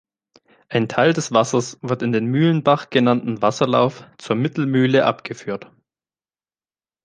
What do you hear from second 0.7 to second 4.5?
Teil des Wasser wird in den Mühlenbach genannten Wasserlauf zur